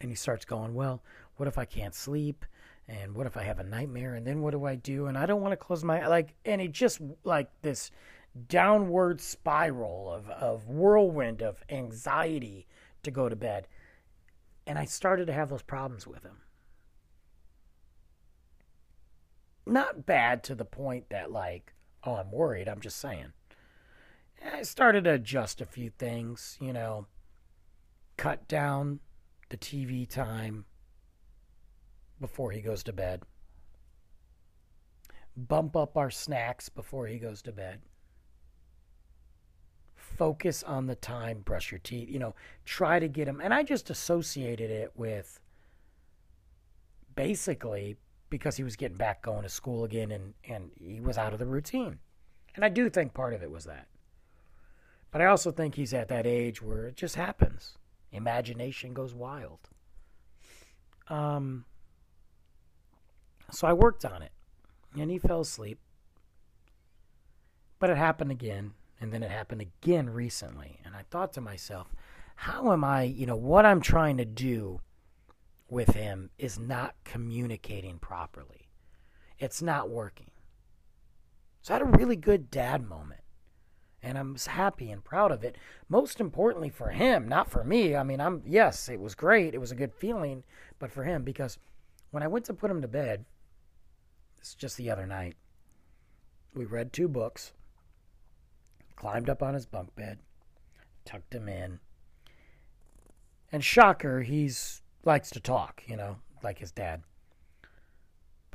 [0.00, 1.02] And he starts going, Well,
[1.36, 2.44] what if I can't sleep?
[2.88, 4.14] And what if I have a nightmare?
[4.14, 5.06] And then what do I do?
[5.06, 7.90] And I don't want to close my like and it just like this
[8.48, 12.66] downward spiral of, of whirlwind of anxiety
[13.02, 13.66] to go to bed.
[14.66, 16.38] And I started to have those problems with him.
[19.64, 21.72] Not bad to the point that like,
[22.04, 22.68] oh, I'm worried.
[22.68, 23.32] I'm just saying.
[24.44, 27.06] I started to adjust a few things, you know,
[28.16, 29.00] cut down
[29.48, 30.66] the TV time
[32.20, 33.22] before he goes to bed.
[35.36, 37.80] Bump up our snacks before he goes to bed.
[39.94, 43.40] Focus on the time, brush your teeth, you know, try to get him.
[43.42, 45.40] And I just associated it with
[47.14, 47.96] basically
[48.30, 51.38] because he was getting back going to school again and, and he was out of
[51.38, 51.98] the routine.
[52.54, 53.88] And I do think part of it was that.
[55.10, 57.76] But I also think he's at that age where it just happens
[58.12, 59.58] imagination goes wild.
[61.08, 61.64] Um,
[63.50, 64.32] so I worked on it,
[64.98, 65.78] and he fell asleep.
[67.78, 70.80] But it happened again, and then it happened again recently.
[70.84, 71.88] And I thought to myself,
[72.36, 74.80] how am I, you know, what I'm trying to do
[75.68, 78.68] with him is not communicating properly.
[79.38, 80.30] It's not working.
[81.62, 83.20] So I had a really good dad moment
[84.02, 85.56] and I'm happy and proud of it.
[85.88, 87.96] Most importantly for him, not for me.
[87.96, 89.54] I mean, I'm yes, it was great.
[89.54, 90.44] It was a good feeling,
[90.78, 91.58] but for him because
[92.12, 93.24] when I went to put him to bed,
[94.54, 95.36] just the other night.
[96.54, 97.52] We read two books.
[98.94, 100.20] Climbed up on his bunk bed,
[101.04, 101.80] tucked him in.
[103.52, 107.02] And shocker, he's likes to talk, you know, like his dad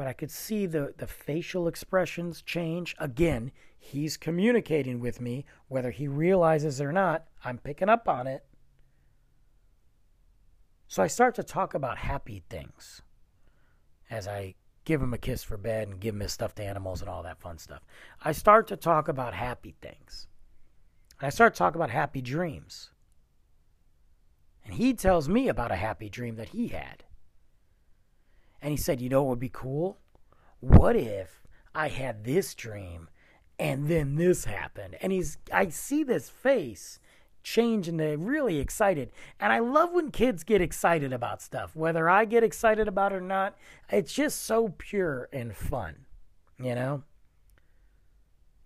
[0.01, 2.95] but I could see the, the facial expressions change.
[2.97, 8.43] Again, he's communicating with me, whether he realizes or not, I'm picking up on it.
[10.87, 13.03] So I start to talk about happy things
[14.09, 17.09] as I give him a kiss for bed and give him his stuffed animals and
[17.09, 17.85] all that fun stuff.
[18.23, 20.27] I start to talk about happy things.
[21.19, 22.91] And I start to talk about happy dreams.
[24.65, 27.03] And he tells me about a happy dream that he had.
[28.61, 29.99] And he said, You know what would be cool?
[30.59, 33.09] What if I had this dream
[33.57, 34.97] and then this happened?
[35.01, 36.99] And he's, I see this face
[37.43, 39.11] change and they're really excited.
[39.39, 43.15] And I love when kids get excited about stuff, whether I get excited about it
[43.15, 43.57] or not.
[43.89, 46.05] It's just so pure and fun,
[46.59, 47.03] you know?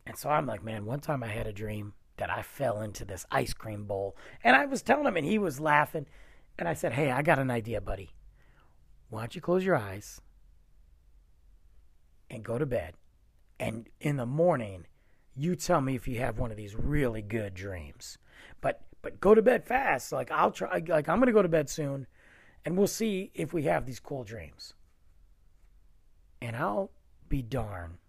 [0.05, 3.05] And so I'm like, man, one time I had a dream that I fell into
[3.05, 4.15] this ice cream bowl.
[4.43, 6.05] And I was telling him, and he was laughing.
[6.57, 8.11] And I said, hey, I got an idea, buddy
[9.09, 10.21] why don't you close your eyes
[12.29, 12.95] and go to bed?
[13.59, 14.87] And in the morning,
[15.35, 18.17] you tell me if you have one of these really good dreams.
[19.05, 20.11] But go to bed fast.
[20.11, 20.81] Like I'll try.
[20.87, 22.07] Like I'm gonna go to bed soon,
[22.65, 24.73] and we'll see if we have these cool dreams.
[26.41, 26.89] And I'll
[27.29, 27.99] be darn.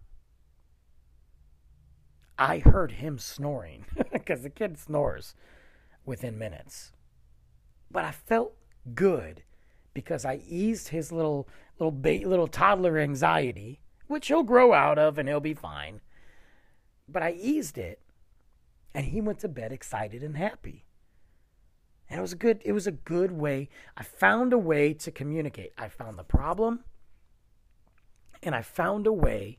[2.38, 5.35] I heard him snoring because the kid snores
[6.06, 6.92] within minutes.
[7.90, 8.54] But I felt
[8.94, 9.42] good
[9.92, 11.46] because I eased his little
[11.78, 16.01] little ba- little toddler anxiety, which he'll grow out of and he'll be fine.
[17.07, 18.01] But I eased it,
[18.94, 20.86] and he went to bed excited and happy.
[22.09, 23.68] And it was a good it was a good way.
[23.96, 25.72] I found a way to communicate.
[25.76, 26.84] I found the problem
[28.42, 29.59] and I found a way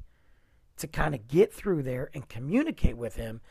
[0.78, 3.42] to kind of get through there and communicate with him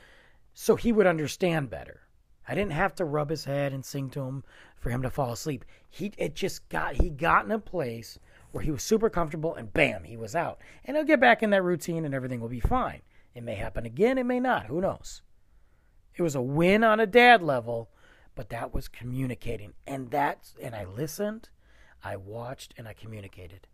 [0.55, 2.01] so he would understand better.
[2.49, 4.45] I didn't have to rub his head and sing to him
[4.77, 5.65] for him to fall asleep.
[5.91, 8.19] He it just got he got in a place
[8.53, 10.59] where he was super comfortable and bam, he was out.
[10.85, 13.03] And he'll get back in that routine and everything will be fine.
[13.35, 15.21] It may happen again, it may not, who knows.
[16.15, 17.91] It was a win on a dad level,
[18.37, 19.73] but that was communicating.
[19.87, 21.49] And that's, and I listened,
[22.05, 23.67] I watched, and I communicated.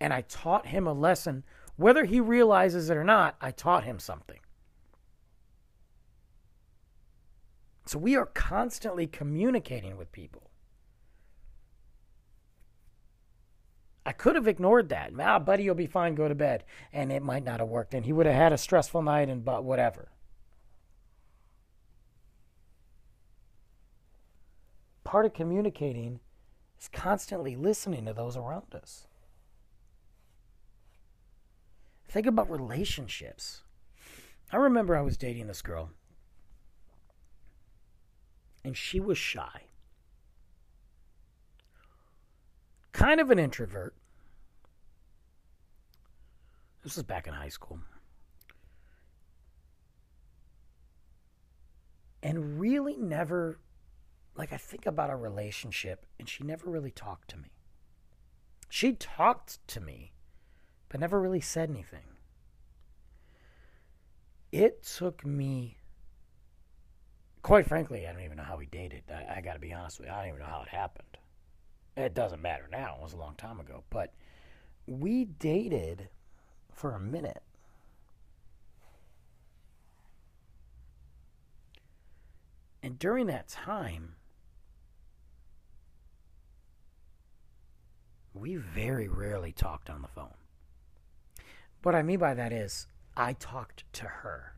[0.00, 1.42] And I taught him a lesson.
[1.76, 4.38] Whether he realizes it or not, I taught him something.
[7.86, 10.50] So we are constantly communicating with people.
[14.06, 15.12] I could have ignored that.
[15.18, 16.14] Ah, buddy, you'll be fine.
[16.14, 18.58] Go to bed, and it might not have worked, and he would have had a
[18.58, 20.10] stressful night, and but whatever.
[25.04, 26.20] Part of communicating
[26.80, 29.06] is constantly listening to those around us.
[32.08, 33.62] Think about relationships.
[34.52, 35.90] I remember I was dating this girl,
[38.64, 39.62] and she was shy.
[42.94, 43.94] kind of an introvert.
[46.82, 47.80] This was back in high school.
[52.22, 53.58] And really never,
[54.36, 57.50] like, I think about a relationship, and she never really talked to me.
[58.68, 60.12] She talked to me,
[60.88, 62.06] but never really said anything.
[64.50, 65.78] It took me,
[67.42, 69.04] quite frankly, I don't even know how we dated.
[69.10, 71.18] I, I got to be honest with you, I don't even know how it happened.
[71.96, 72.96] It doesn't matter now.
[72.98, 73.84] It was a long time ago.
[73.90, 74.12] But
[74.86, 76.08] we dated
[76.72, 77.42] for a minute.
[82.82, 84.16] And during that time,
[88.34, 90.34] we very rarely talked on the phone.
[91.82, 94.54] What I mean by that is, I talked to her.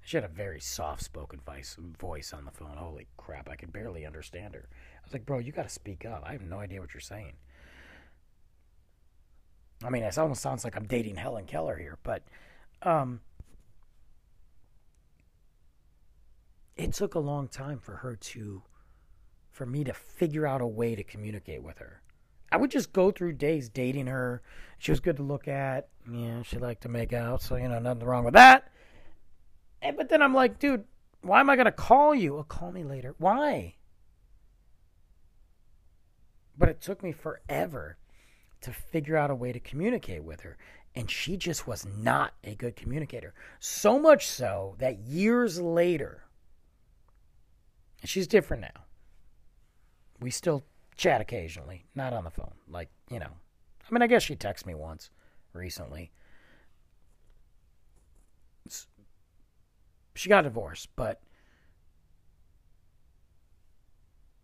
[0.00, 2.76] She had a very soft spoken voice, on the phone.
[2.76, 6.04] Holy crap, I could barely understand her I was like, bro, you got to speak
[6.04, 6.24] up.
[6.26, 7.34] I have no idea what you're saying.
[9.84, 12.22] I mean, it almost sounds like I'm dating Helen Keller here, but
[12.82, 13.20] um,
[16.76, 18.62] it took a long time for her to,
[19.52, 22.00] for me to figure out a way to communicate with her.
[22.50, 24.42] I would just go through days dating her.
[24.78, 25.88] She was good to look at.
[26.10, 28.70] Yeah, she liked to make out, so you know, nothing wrong with that.
[29.82, 30.84] And, but then I'm like, dude,
[31.22, 32.34] why am I gonna call you?
[32.34, 33.14] Well, call me later.
[33.18, 33.74] Why?
[36.56, 37.98] But it took me forever
[38.62, 40.56] to figure out a way to communicate with her.
[40.94, 43.34] And she just was not a good communicator.
[43.60, 46.22] So much so that years later,
[48.04, 48.84] she's different now.
[50.20, 50.64] We still
[50.96, 52.54] chat occasionally, not on the phone.
[52.68, 53.30] Like, you know,
[53.88, 55.10] I mean, I guess she texted me once
[55.52, 56.10] recently.
[60.14, 61.20] She got divorced, but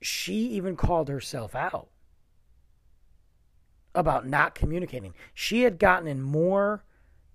[0.01, 1.89] she even called herself out
[3.95, 5.15] about not communicating.
[5.35, 6.85] She had gotten in more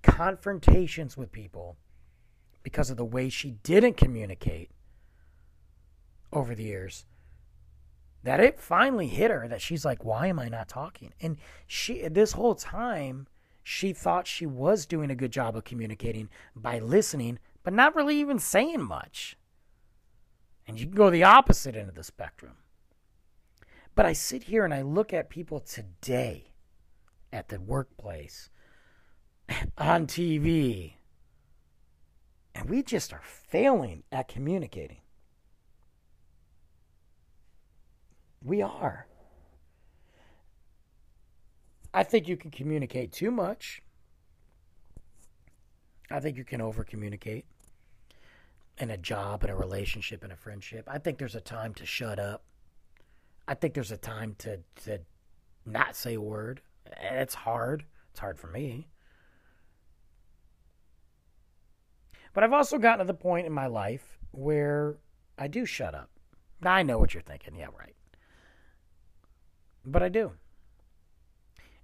[0.04, 1.78] confrontations with people
[2.64, 4.72] because of the way she didn't communicate
[6.32, 7.06] over the years
[8.28, 11.14] that it finally hit her that she's like why am i not talking?
[11.22, 13.28] And she this whole time
[13.64, 18.20] she thought she was doing a good job of communicating by listening but not really
[18.20, 19.38] even saying much.
[20.68, 22.58] And you can go the opposite end of the spectrum.
[23.96, 26.52] But I sit here and I look at people today
[27.32, 28.50] at the workplace,
[29.78, 30.94] on TV,
[32.54, 35.02] and we just are failing at communicating.
[38.48, 39.06] We are.
[41.94, 43.82] I think you can communicate too much.
[46.10, 47.46] I think you can over communicate
[48.78, 50.88] in a job, in a relationship, in a friendship.
[50.88, 52.46] I think there's a time to shut up.
[53.50, 55.00] I think there's a time to to
[55.66, 56.62] not say a word.
[57.02, 57.84] It's hard.
[58.12, 58.88] It's hard for me.
[62.34, 65.00] But I've also gotten to the point in my life where
[65.38, 66.12] I do shut up.
[66.64, 67.58] I know what you're thinking.
[67.58, 67.94] Yeah, right.
[69.88, 70.34] But I do.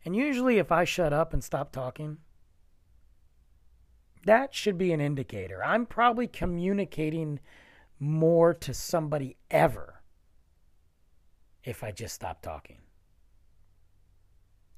[0.03, 2.17] And usually, if I shut up and stop talking,
[4.25, 5.63] that should be an indicator.
[5.63, 7.39] I'm probably communicating
[7.99, 10.01] more to somebody ever
[11.63, 12.79] if I just stop talking.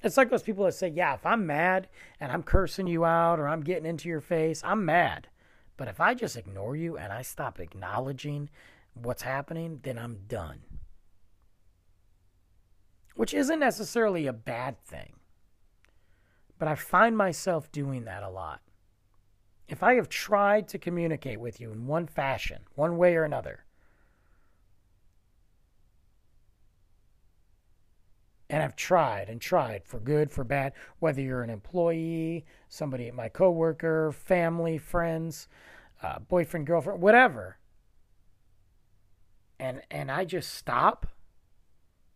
[0.04, 1.88] It's like those people that say, yeah, if I'm mad
[2.20, 5.30] and I'm cursing you out or I'm getting into your face, I'm mad.
[5.78, 8.52] But if I just ignore you and I stop acknowledging
[8.94, 10.60] what's happening, then I'm done.
[13.16, 15.14] Which isn't necessarily a bad thing.
[16.60, 18.62] But I find myself doing that a lot.
[19.68, 23.66] If I have tried to communicate with you in one fashion, one way or another,
[28.50, 33.16] And I've tried and tried for good, for bad, whether you're an employee, somebody, at
[33.16, 35.48] my coworker, family, friends,
[36.04, 37.58] uh, boyfriend, girlfriend, whatever.
[39.60, 41.08] and and I just stop,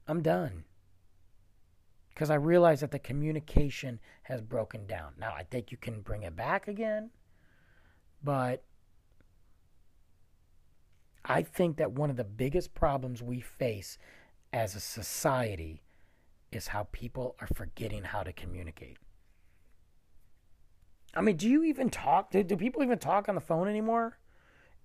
[0.07, 0.65] I'm done.
[2.19, 5.13] Because I realize that the communication has broken down.
[5.17, 7.11] Now, I think you can bring it back again,
[8.21, 8.65] but
[11.23, 13.97] I think that one of the biggest problems we face
[14.51, 15.81] as a society
[16.51, 18.97] is how people are forgetting how to communicate.
[21.15, 22.31] I mean, do you even talk?
[22.31, 24.19] Do, do people even talk on the phone anymore?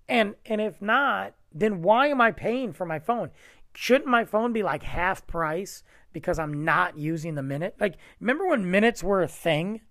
[0.07, 3.31] And and if not, then why am I paying for my phone?
[3.75, 7.75] Shouldn't my phone be like half price because I'm not using the minute?
[7.79, 9.81] Like, remember when minutes were a thing?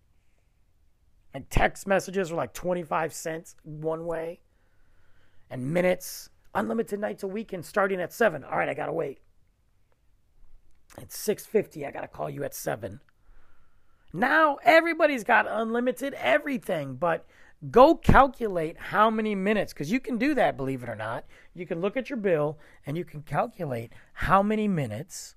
[1.34, 4.40] And text messages were like 25 cents one way.
[5.50, 8.42] And minutes, unlimited nights a week and starting at 7.
[8.42, 9.20] All right, I got to wait.
[10.98, 11.86] It's 6:50.
[11.86, 13.00] I got to call you at 7.
[14.14, 17.26] Now everybody's got unlimited everything, but
[17.70, 21.24] go calculate how many minutes because you can do that believe it or not.
[21.54, 25.36] You can look at your bill and you can calculate how many minutes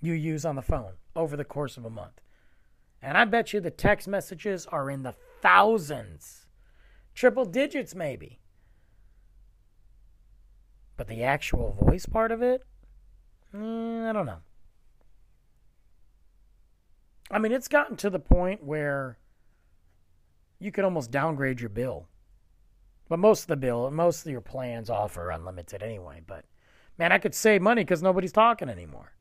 [0.00, 2.20] you use on the phone over the course of a month.
[3.02, 6.46] And i bet you the text messages are in the thousands.
[7.14, 8.40] Triple digits maybe.
[10.96, 12.62] But the actual voice part of it
[13.54, 14.40] mm, i don't know.
[17.30, 19.18] I mean it's gotten to the point where
[20.58, 22.08] you could almost downgrade your bill.
[23.08, 26.22] But most of the bill, most of your plans offer unlimited anyway.
[26.26, 26.44] But
[26.98, 29.12] man, I could save money because nobody's talking anymore.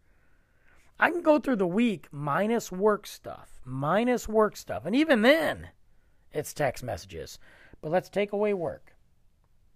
[1.00, 4.86] I can go through the week minus work stuff, minus work stuff.
[4.86, 5.70] And even then,
[6.32, 7.38] it's text messages.
[7.82, 8.96] But let's take away work.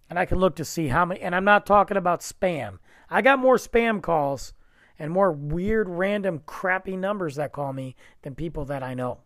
[0.08, 2.78] And I can look to see how many, and I'm not talking about spam.
[3.08, 4.54] I got more spam calls
[4.98, 9.20] and more weird, random, crappy numbers that call me than people that I know.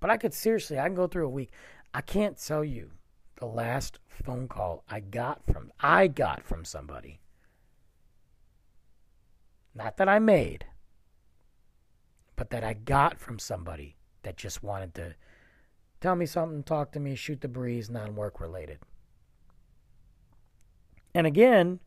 [0.00, 1.50] But I could seriously, I can go through a week.
[1.92, 2.90] I can't tell you
[3.36, 7.20] the last phone call I got from I got from somebody.
[9.74, 10.66] Not that I made,
[12.36, 15.14] but that I got from somebody that just wanted to
[16.00, 18.78] tell me something, talk to me, shoot the breeze, non work related.
[21.14, 21.80] And again,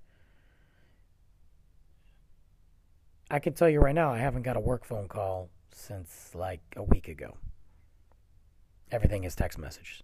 [3.30, 6.62] I can tell you right now, I haven't got a work phone call since like
[6.76, 7.38] a week ago.
[8.92, 10.04] Everything is text messages.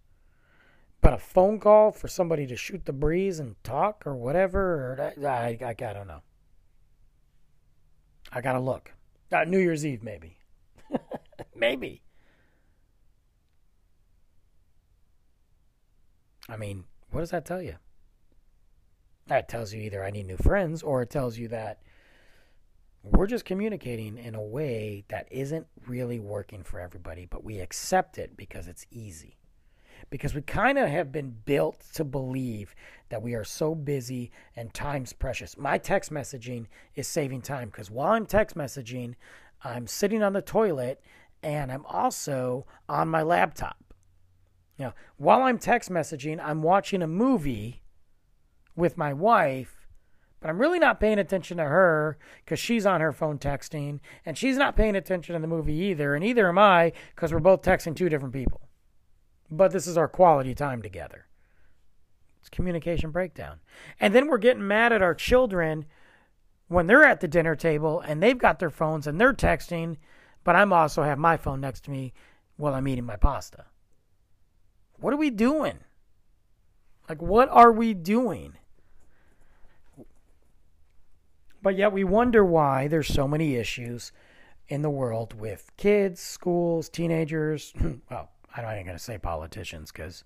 [1.02, 5.14] But a phone call for somebody to shoot the breeze and talk or whatever, or
[5.28, 6.22] I, I, I don't know.
[8.32, 8.94] I gotta look.
[9.32, 10.38] Uh, New Year's Eve, maybe.
[11.56, 12.02] maybe.
[16.50, 17.76] I mean, what does that tell you?
[19.28, 21.82] That tells you either I need new friends or it tells you that
[23.04, 28.18] we're just communicating in a way that isn't really working for everybody, but we accept
[28.18, 29.38] it because it's easy.
[30.10, 32.76] Because we kind of have been built to believe
[33.10, 35.58] that we are so busy and time's precious.
[35.58, 39.16] My text messaging is saving time because while I'm text messaging,
[39.64, 41.02] I'm sitting on the toilet
[41.42, 43.78] and I'm also on my laptop.
[44.78, 47.82] Now, while I'm text messaging, I'm watching a movie
[48.76, 49.77] with my wife
[50.40, 54.38] but I'm really not paying attention to her because she's on her phone texting, and
[54.38, 57.62] she's not paying attention to the movie either, and either am I because we're both
[57.62, 58.62] texting two different people.
[59.50, 61.28] But this is our quality time together.
[62.40, 63.60] It's communication breakdown.
[64.00, 65.86] And then we're getting mad at our children
[66.68, 69.98] when they're at the dinner table and they've got their phones and they're texting,
[70.44, 72.14] but I'm also have my phone next to me
[72.58, 73.66] while I'm eating my pasta.
[75.00, 75.80] What are we doing?
[77.08, 78.58] Like, what are we doing?
[81.68, 84.14] But yet we wonder why there's so many issues
[84.70, 87.74] in the world with kids, schools, teenagers.
[88.10, 90.24] well, I'm not even going to say politicians because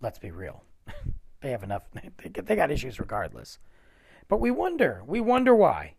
[0.00, 0.64] let's be real.
[1.42, 1.82] they have enough,
[2.34, 3.58] they got issues regardless.
[4.26, 5.96] But we wonder, we wonder why.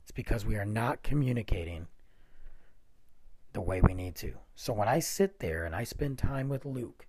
[0.00, 1.86] It's because we are not communicating
[3.52, 4.32] the way we need to.
[4.56, 7.06] So when I sit there and I spend time with Luke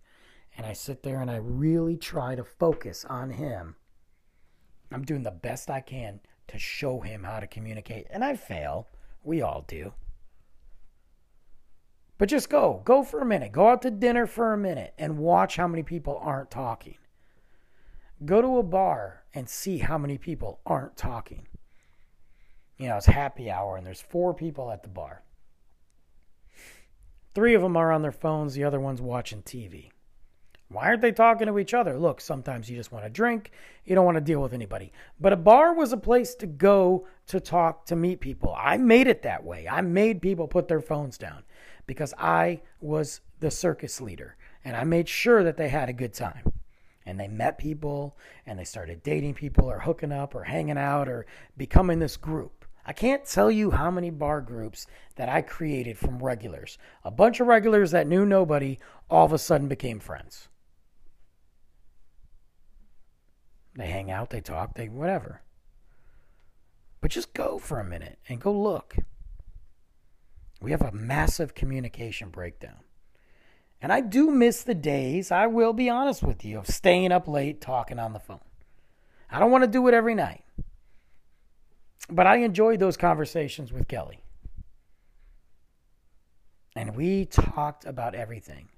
[0.55, 3.75] and I sit there and I really try to focus on him,
[4.91, 8.07] I'm doing the best I can to show him how to communicate.
[8.09, 8.87] And I fail.
[9.23, 9.93] We all do.
[12.17, 12.81] But just go.
[12.85, 13.51] Go for a minute.
[13.51, 16.97] Go out to dinner for a minute and watch how many people aren't talking.
[18.23, 21.47] Go to a bar and see how many people aren't talking.
[22.77, 25.23] You know, it's happy hour and there's four people at the bar.
[27.33, 29.89] Three of them are on their phones, the other one's watching TV.
[30.75, 31.97] Why aren't they talking to each other?
[31.97, 33.51] Look, sometimes you just want to drink.
[33.85, 34.91] You don't want to deal with anybody.
[35.21, 38.53] But a bar was a place to go to talk, to meet people.
[38.57, 39.69] I made it that way.
[39.69, 41.43] I made people put their phones down
[41.87, 46.13] because I was the circus leader and I made sure that they had a good
[46.13, 46.51] time.
[47.05, 51.07] and they met people and they started dating people or hooking up or hanging out
[51.07, 52.65] or becoming this group.
[52.85, 56.77] I can't tell you how many bar groups that I created from regulars.
[57.03, 58.77] A bunch of regulars that knew nobody
[59.09, 60.49] all of a sudden became friends.
[63.75, 65.41] They hang out, they talk, they whatever.
[67.01, 68.95] But just go for a minute and go look.
[70.61, 72.79] We have a massive communication breakdown.
[73.81, 77.27] And I do miss the days, I will be honest with you, of staying up
[77.27, 78.39] late talking on the phone.
[79.29, 80.43] I don't want to do it every night.
[82.09, 84.23] But I enjoyed those conversations with Kelly.
[86.75, 88.69] And we talked about everything.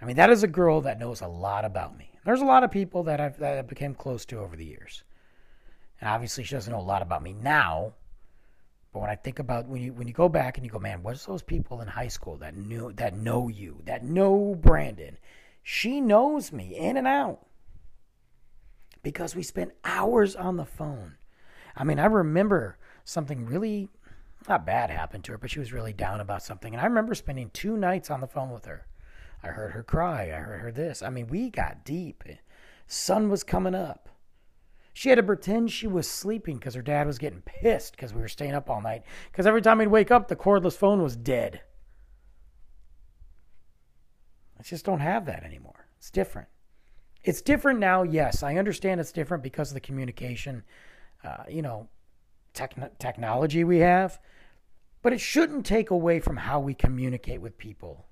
[0.00, 2.13] I mean, that is a girl that knows a lot about me.
[2.24, 5.04] There's a lot of people that I've that I became close to over the years.
[6.00, 7.94] And obviously she doesn't know a lot about me now,
[8.92, 11.02] but when I think about when you when you go back and you go, man,
[11.02, 15.18] what's those people in high school that knew that know you, that know Brandon?
[15.62, 17.46] She knows me in and out
[19.02, 21.16] because we spent hours on the phone.
[21.76, 23.88] I mean, I remember something really
[24.48, 26.74] not bad happened to her, but she was really down about something.
[26.74, 28.86] And I remember spending two nights on the phone with her.
[29.44, 30.24] I heard her cry.
[30.24, 31.02] I heard her this.
[31.02, 32.24] I mean, we got deep.
[32.86, 34.08] Sun was coming up.
[34.94, 38.20] She had to pretend she was sleeping because her dad was getting pissed because we
[38.20, 39.02] were staying up all night.
[39.30, 41.60] Because every time he'd wake up, the cordless phone was dead.
[44.58, 45.88] I just don't have that anymore.
[45.98, 46.48] It's different.
[47.24, 48.42] It's different now, yes.
[48.42, 50.62] I understand it's different because of the communication,
[51.24, 51.88] uh, you know,
[52.54, 54.20] techn- technology we have.
[55.02, 58.06] But it shouldn't take away from how we communicate with people.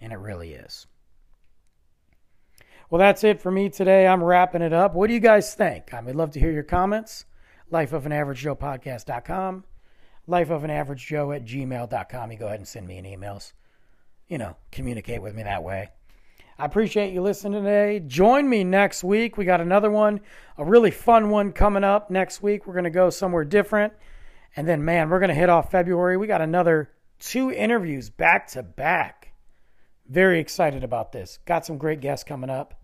[0.00, 0.86] And it really is.
[2.88, 4.06] Well, that's it for me today.
[4.06, 4.94] I'm wrapping it up.
[4.94, 5.94] What do you guys think?
[5.94, 7.24] I would love to hear your comments.
[7.70, 9.64] Life of an Average Joe podcast.com.
[10.26, 12.32] Life of an Average Joe at gmail.com.
[12.32, 13.52] You go ahead and send me an emails.
[14.28, 15.90] You know, communicate with me that way.
[16.58, 18.00] I appreciate you listening today.
[18.00, 19.36] Join me next week.
[19.36, 20.20] We got another one,
[20.58, 22.66] a really fun one coming up next week.
[22.66, 23.92] We're going to go somewhere different.
[24.56, 26.16] And then, man, we're going to hit off February.
[26.16, 29.19] We got another two interviews back to back.
[30.10, 31.38] Very excited about this.
[31.46, 32.74] Got some great guests coming up.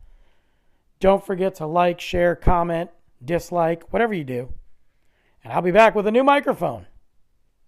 [1.01, 2.91] Don't forget to like, share, comment,
[3.23, 4.53] dislike, whatever you do.
[5.43, 6.87] And I'll be back with a new microphone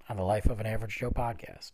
[0.09, 1.73] on the Life of an Average Joe podcast.